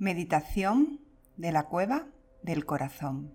[0.00, 0.98] Meditación
[1.36, 2.06] de la cueva
[2.42, 3.34] del corazón.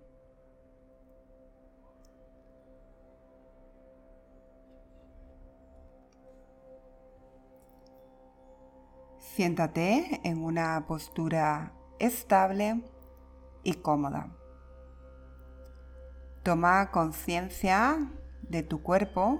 [9.19, 12.83] Siéntate en una postura estable
[13.61, 14.35] y cómoda.
[16.41, 19.39] Toma conciencia de tu cuerpo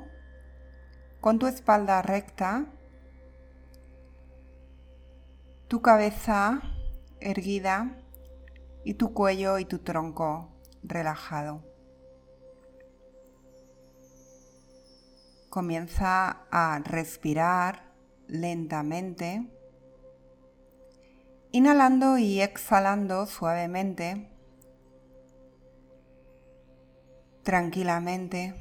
[1.22, 2.72] con tu espalda recta,
[5.68, 6.75] tu cabeza
[7.20, 7.98] erguida
[8.84, 11.64] y tu cuello y tu tronco relajado.
[15.50, 17.94] Comienza a respirar
[18.28, 19.48] lentamente,
[21.52, 24.36] inhalando y exhalando suavemente
[27.46, 28.56] tranquilamente,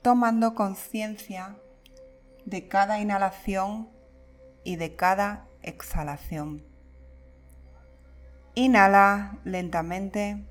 [0.00, 1.58] tomando conciencia
[2.46, 3.90] de cada inhalación
[4.64, 6.69] y de cada exhalación.
[8.54, 10.44] Inhala lentamente.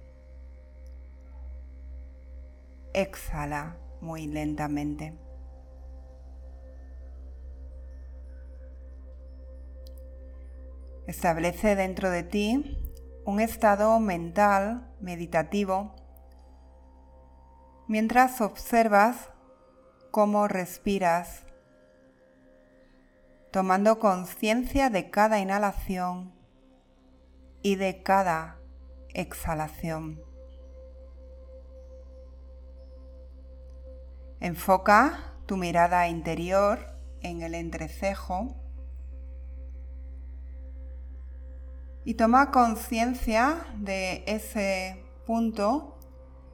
[2.94, 5.14] Exhala muy lentamente.
[11.08, 12.77] Establece dentro de ti
[13.25, 15.95] un estado mental meditativo
[17.88, 19.30] mientras observas
[20.11, 21.44] cómo respiras,
[23.52, 26.39] tomando conciencia de cada inhalación
[27.61, 28.59] y de cada
[29.13, 30.21] exhalación.
[34.39, 36.80] Enfoca tu mirada interior
[37.21, 38.55] en el entrecejo
[42.05, 45.97] y toma conciencia de ese punto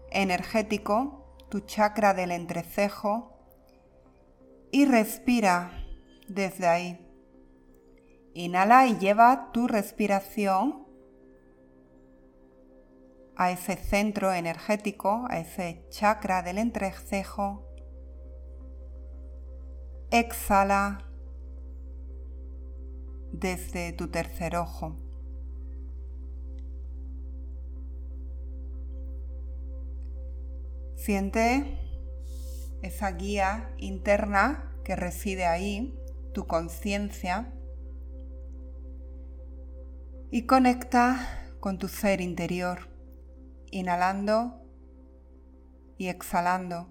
[0.09, 3.37] energético tu chakra del entrecejo
[4.71, 5.71] y respira
[6.27, 7.01] desde ahí.
[8.33, 10.84] Inhala y lleva tu respiración
[13.37, 17.67] a ese centro energético, a ese chakra del entrecejo.
[20.11, 21.05] Exhala
[23.31, 24.97] desde tu tercer ojo.
[30.95, 31.79] Siente
[32.81, 35.93] esa guía interna que reside ahí,
[36.33, 37.51] tu conciencia,
[40.31, 42.94] y conecta con tu ser interior,
[43.75, 44.61] inhalando
[45.97, 46.87] y exhalando.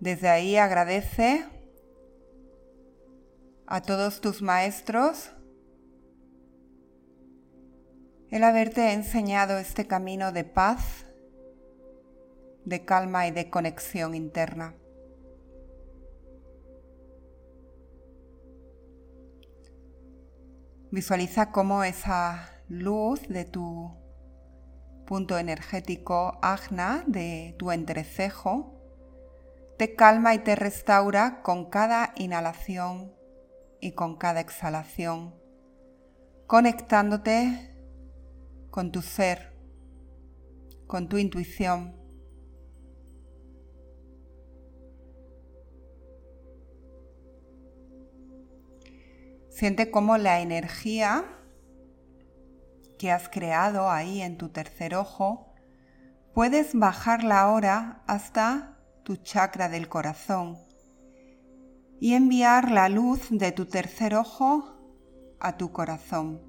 [0.00, 1.46] Desde ahí agradece
[3.66, 5.32] a todos tus maestros
[8.30, 11.06] el haberte enseñado este camino de paz,
[12.66, 14.74] de calma y de conexión interna.
[20.90, 23.96] Visualiza cómo esa luz de tu
[25.06, 28.74] punto energético agna, de tu entrecejo,
[29.78, 33.12] te calma y te restaura con cada inhalación
[33.80, 35.34] y con cada exhalación,
[36.46, 37.72] conectándote
[38.70, 39.54] con tu ser,
[40.86, 41.94] con tu intuición.
[49.50, 51.24] Siente cómo la energía
[52.98, 55.52] que has creado ahí en tu tercer ojo,
[56.34, 60.58] puedes bajarla ahora hasta tu chakra del corazón
[62.00, 64.76] y enviar la luz de tu tercer ojo
[65.40, 66.42] a tu corazón.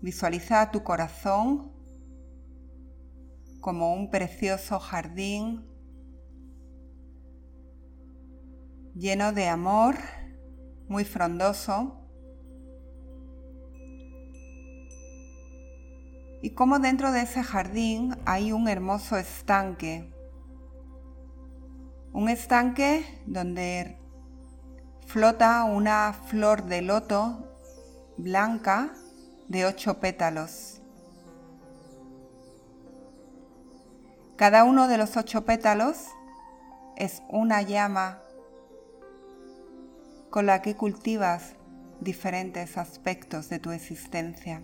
[0.00, 1.72] Visualiza tu corazón
[3.60, 5.66] como un precioso jardín
[8.94, 9.96] lleno de amor,
[10.88, 11.99] muy frondoso.
[16.42, 20.10] Y como dentro de ese jardín hay un hermoso estanque.
[22.12, 23.98] Un estanque donde
[25.06, 27.46] flota una flor de loto
[28.16, 28.92] blanca
[29.48, 30.80] de ocho pétalos.
[34.36, 36.06] Cada uno de los ocho pétalos
[36.96, 38.22] es una llama
[40.30, 41.54] con la que cultivas
[42.00, 44.62] diferentes aspectos de tu existencia.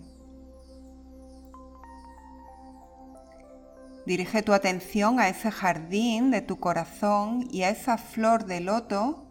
[4.07, 9.27] Dirige tu atención a ese jardín de tu corazón y a esa flor de loto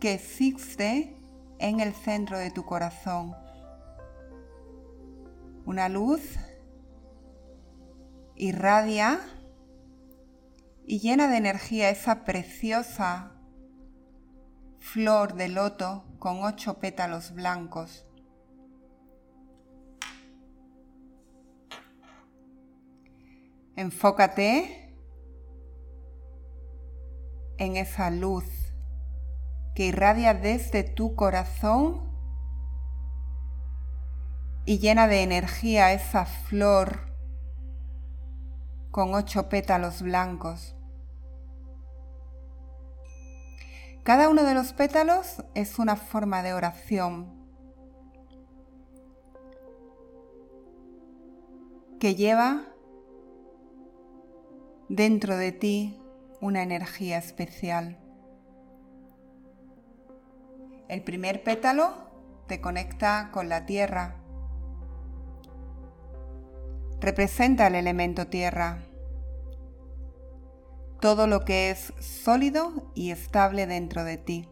[0.00, 1.16] que existe
[1.60, 3.36] en el centro de tu corazón
[5.64, 6.20] una luz
[8.34, 9.20] irradia
[10.84, 13.34] y llena de energía esa preciosa
[14.80, 18.07] flor de loto con ocho pétalos blancos.
[23.78, 24.92] Enfócate
[27.58, 28.44] en esa luz
[29.76, 32.10] que irradia desde tu corazón
[34.64, 37.14] y llena de energía esa flor
[38.90, 40.74] con ocho pétalos blancos.
[44.02, 47.32] Cada uno de los pétalos es una forma de oración
[52.00, 52.74] que lleva
[54.88, 56.00] dentro de ti
[56.40, 57.98] una energía especial.
[60.88, 61.92] El primer pétalo
[62.46, 64.16] te conecta con la tierra.
[67.00, 68.84] Representa el elemento tierra.
[71.00, 74.48] Todo lo que es sólido y estable dentro de ti.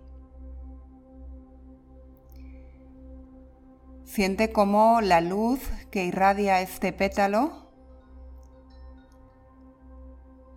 [4.05, 5.61] Siente cómo la luz
[5.91, 7.66] que irradia este pétalo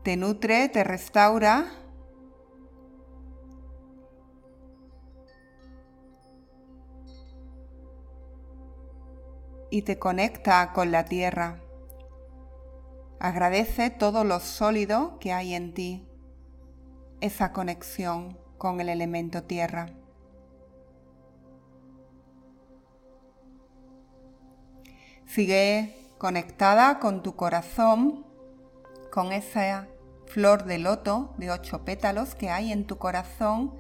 [0.04, 1.66] te nutre, te restaura.
[9.72, 11.62] Y te conecta con la tierra.
[13.20, 16.08] Agradece todo lo sólido que hay en ti,
[17.22, 19.92] esa conexión con el elemento tierra.
[25.26, 28.29] Sigue conectada con tu corazón
[29.10, 29.88] con esa
[30.26, 33.76] flor de loto de ocho pétalos que hay en tu corazón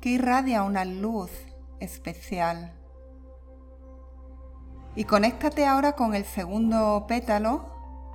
[0.00, 1.30] que irradia una luz
[1.80, 2.78] especial.
[4.94, 7.66] Y conéctate ahora con el segundo pétalo.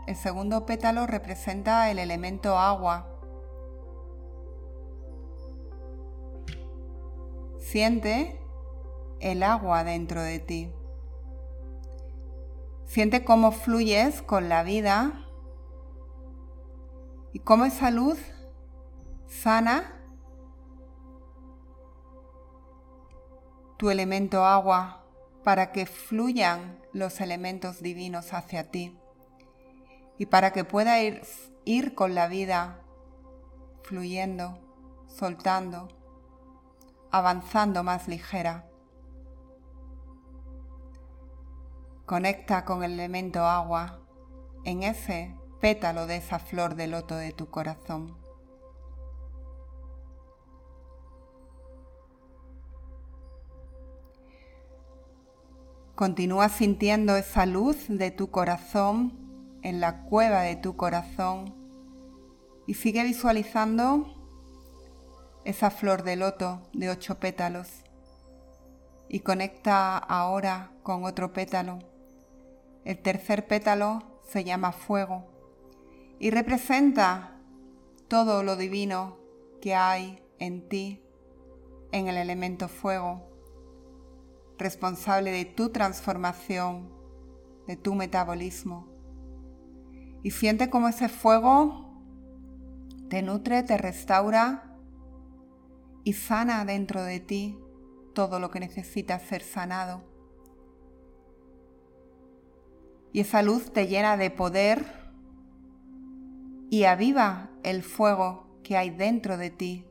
[0.05, 3.07] El segundo pétalo representa el elemento agua.
[7.59, 8.39] Siente
[9.19, 10.71] el agua dentro de ti.
[12.85, 15.26] Siente cómo fluyes con la vida
[17.33, 18.19] y cómo esa luz
[19.27, 19.93] sana
[23.77, 25.05] tu elemento agua
[25.43, 28.99] para que fluyan los elementos divinos hacia ti
[30.17, 31.21] y para que pueda ir,
[31.63, 32.81] ir con la vida
[33.83, 34.59] fluyendo,
[35.07, 35.87] soltando,
[37.11, 38.67] avanzando más ligera.
[42.05, 43.99] Conecta con el elemento agua
[44.63, 48.15] en ese pétalo de esa flor de loto de tu corazón.
[55.95, 59.17] Continúa sintiendo esa luz de tu corazón
[59.63, 61.55] en la cueva de tu corazón
[62.67, 64.13] y sigue visualizando
[65.43, 67.67] esa flor de loto de ocho pétalos
[69.09, 71.79] y conecta ahora con otro pétalo.
[72.85, 75.36] El tercer pétalo se llama fuego
[76.19, 77.39] y representa
[78.07, 79.17] todo lo divino
[79.61, 81.03] que hay en ti,
[81.91, 83.23] en el elemento fuego,
[84.57, 86.89] responsable de tu transformación,
[87.67, 88.87] de tu metabolismo.
[90.23, 91.87] Y siente como ese fuego
[93.09, 94.75] te nutre, te restaura
[96.03, 97.59] y sana dentro de ti
[98.13, 100.03] todo lo que necesita ser sanado.
[103.13, 105.06] Y esa luz te llena de poder
[106.69, 109.85] y aviva el fuego que hay dentro de ti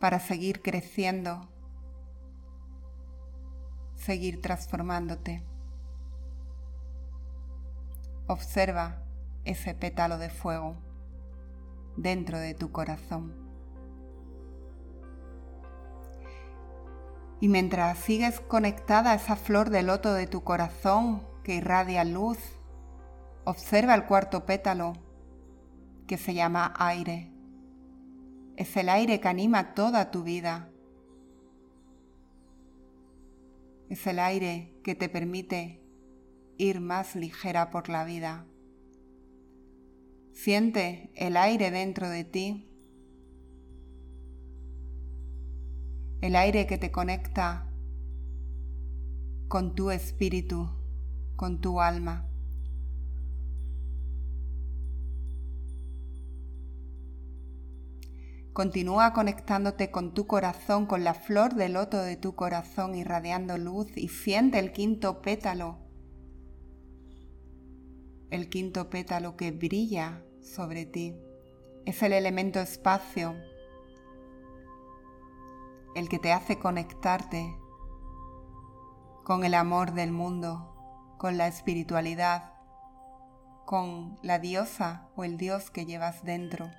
[0.00, 1.48] para seguir creciendo,
[3.94, 5.44] seguir transformándote.
[8.26, 9.04] Observa
[9.44, 10.76] ese pétalo de fuego
[11.96, 13.34] dentro de tu corazón.
[17.40, 22.38] Y mientras sigues conectada a esa flor de loto de tu corazón que irradia luz,
[23.44, 24.92] observa el cuarto pétalo
[26.10, 27.30] que se llama aire.
[28.56, 30.68] Es el aire que anima toda tu vida.
[33.88, 35.80] Es el aire que te permite
[36.58, 38.44] ir más ligera por la vida.
[40.32, 42.68] Siente el aire dentro de ti.
[46.22, 47.70] El aire que te conecta
[49.46, 50.70] con tu espíritu,
[51.36, 52.29] con tu alma.
[58.60, 63.86] Continúa conectándote con tu corazón, con la flor de loto de tu corazón, irradiando luz
[63.96, 65.78] y siente el quinto pétalo.
[68.28, 71.16] El quinto pétalo que brilla sobre ti.
[71.86, 73.34] Es el elemento espacio.
[75.94, 77.56] el que te hace conectarte
[79.24, 80.76] con el amor del mundo,
[81.16, 82.52] con la espiritualidad,
[83.64, 86.70] con la diosa o el dios que llevas dentro.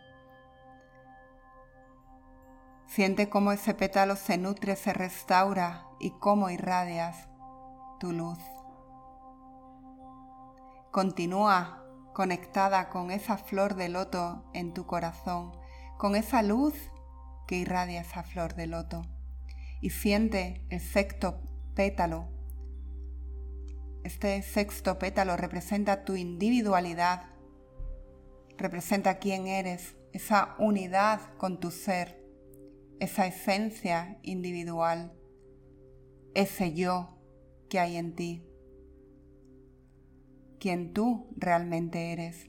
[2.93, 7.29] Siente cómo ese pétalo se nutre, se restaura y cómo irradias
[8.01, 8.37] tu luz.
[10.91, 15.53] Continúa conectada con esa flor de loto en tu corazón,
[15.97, 16.73] con esa luz
[17.47, 19.03] que irradia esa flor de loto.
[19.79, 21.39] Y siente el sexto
[21.75, 22.27] pétalo.
[24.03, 27.23] Este sexto pétalo representa tu individualidad,
[28.57, 32.20] representa quién eres, esa unidad con tu ser,
[33.01, 35.11] esa esencia individual,
[36.35, 37.17] ese yo
[37.67, 38.45] que hay en ti,
[40.59, 42.47] quien tú realmente eres.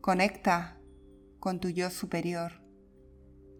[0.00, 0.80] Conecta
[1.40, 2.52] con tu yo superior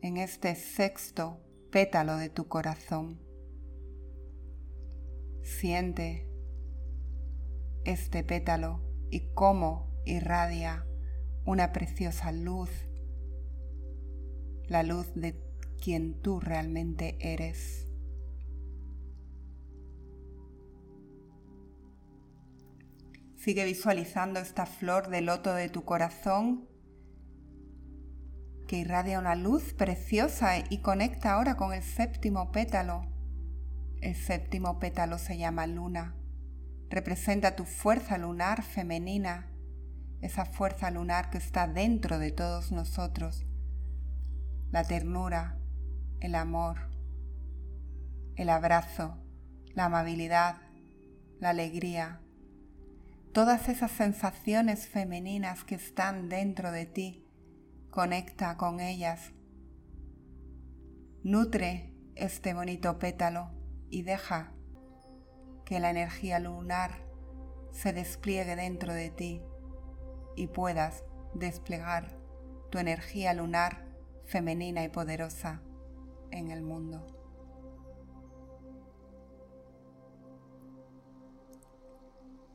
[0.00, 1.38] en este sexto
[1.70, 3.20] pétalo de tu corazón.
[5.42, 6.30] Siente
[7.84, 10.86] este pétalo y cómo irradia
[11.44, 12.70] una preciosa luz,
[14.66, 15.47] la luz de
[15.82, 17.86] quien tú realmente eres.
[23.36, 26.68] Sigue visualizando esta flor de loto de tu corazón
[28.66, 33.02] que irradia una luz preciosa y conecta ahora con el séptimo pétalo.
[34.02, 36.14] El séptimo pétalo se llama luna.
[36.90, 39.50] Representa tu fuerza lunar femenina,
[40.20, 43.46] esa fuerza lunar que está dentro de todos nosotros.
[44.70, 45.57] La ternura,
[46.20, 46.90] el amor,
[48.36, 49.16] el abrazo,
[49.74, 50.56] la amabilidad,
[51.40, 52.20] la alegría,
[53.32, 57.24] todas esas sensaciones femeninas que están dentro de ti
[57.90, 59.32] Conecta con ellas.
[61.24, 63.50] Nutre este bonito pétalo
[63.90, 64.52] y deja
[65.64, 66.92] que la energía lunar
[67.72, 69.42] se despliegue dentro de ti
[70.36, 71.02] y puedas
[71.34, 72.14] desplegar
[72.70, 73.84] tu energía lunar
[74.26, 75.62] femenina y poderosa
[76.30, 77.06] en el mundo.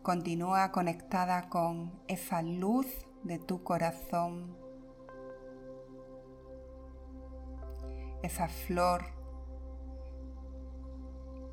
[0.01, 2.87] Continúa conectada con esa luz
[3.23, 4.63] de tu corazón
[8.23, 9.03] esa flor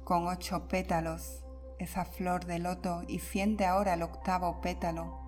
[0.05, 1.45] con ocho pétalos,
[1.79, 5.19] esa flor de loto y siente ahora el octavo pétalo.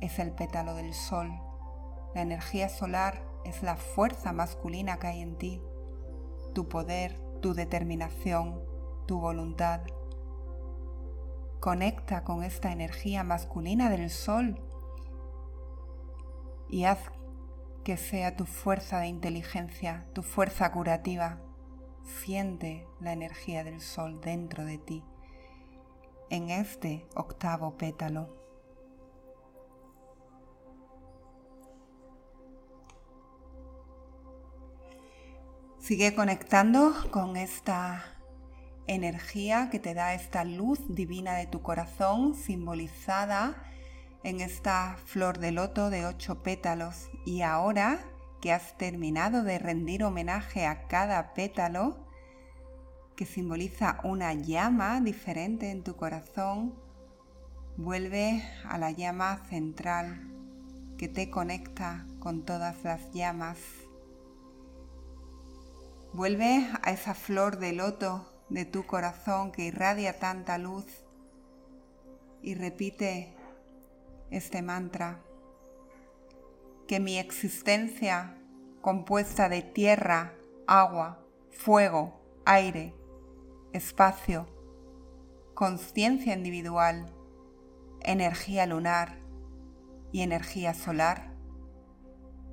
[0.00, 1.30] Es el pétalo del sol.
[2.14, 5.60] La energía solar es la fuerza masculina que hay en ti,
[6.58, 8.60] tu poder, tu determinación,
[9.06, 9.82] tu voluntad.
[11.60, 14.60] Conecta con esta energía masculina del sol
[16.68, 16.98] y haz
[17.84, 21.40] que sea tu fuerza de inteligencia, tu fuerza curativa.
[22.02, 25.04] Siente la energía del sol dentro de ti,
[26.28, 28.37] en este octavo pétalo.
[35.88, 38.04] Sigue conectando con esta
[38.86, 43.56] energía que te da esta luz divina de tu corazón simbolizada
[44.22, 48.00] en esta flor de loto de ocho pétalos y ahora
[48.42, 51.96] que has terminado de rendir homenaje a cada pétalo,
[53.16, 56.74] que simboliza una llama diferente en tu corazón,
[57.78, 60.20] vuelve a la llama central
[60.98, 63.87] que te conecta con todas las llamas.
[66.12, 70.86] Vuelve a esa flor de loto de tu corazón que irradia tanta luz
[72.40, 73.36] y repite
[74.30, 75.20] este mantra,
[76.86, 78.38] que mi existencia
[78.80, 80.32] compuesta de tierra,
[80.66, 81.18] agua,
[81.50, 82.94] fuego, aire,
[83.74, 84.46] espacio,
[85.52, 87.12] conciencia individual,
[88.00, 89.18] energía lunar
[90.10, 91.34] y energía solar,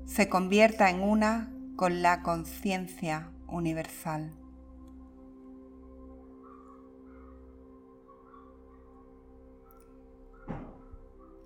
[0.05, 4.33] se convierta en una con la conciencia universal.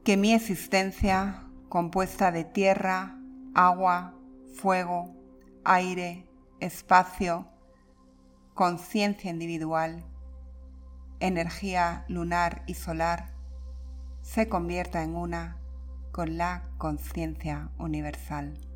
[0.10, 3.16] que mi existencia, compuesta de tierra,
[3.54, 4.16] agua,
[4.56, 5.16] fuego,
[5.64, 6.28] aire,
[6.60, 7.48] espacio,
[8.56, 10.04] conciencia individual,
[11.20, 13.36] energía lunar y solar,
[14.24, 15.58] se convierta en una
[16.12, 18.69] con la conciencia universal.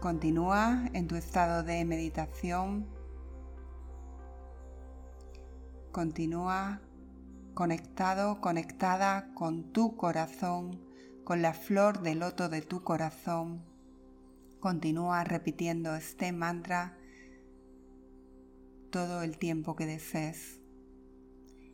[0.00, 2.88] Continúa en tu estado de meditación.
[5.92, 6.80] Continúa
[7.52, 10.80] conectado, conectada con tu corazón,
[11.22, 13.62] con la flor de loto de tu corazón.
[14.58, 16.96] Continúa repitiendo este mantra
[18.90, 20.62] todo el tiempo que desees.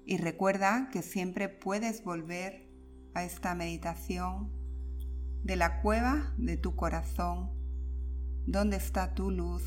[0.04, 2.68] Y recuerda que siempre puedes volver
[3.14, 4.50] a esta meditación
[5.44, 7.55] de la cueva de tu corazón,
[8.46, 9.64] donde está tu luz,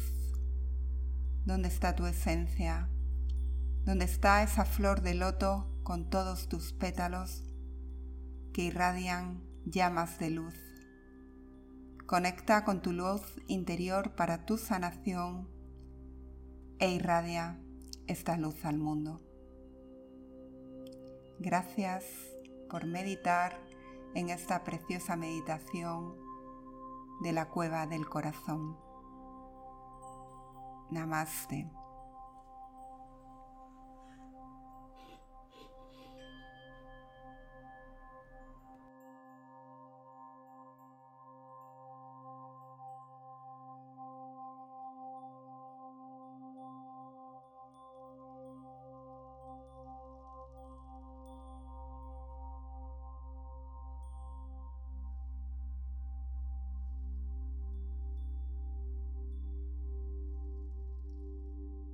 [1.46, 2.90] donde está tu esencia,
[3.84, 7.44] donde está esa flor de loto con todos tus pétalos
[8.54, 10.56] que irradian llamas de luz.
[12.06, 15.50] Conecta con tu luz interior para tu sanación
[16.80, 17.60] e irradia
[18.08, 19.22] esta luz al mundo.
[21.40, 22.06] Gracias
[22.70, 23.60] por meditar
[24.16, 26.29] en esta preciosa meditación
[27.20, 28.78] de la cueva del corazón.
[30.90, 31.70] Namaste.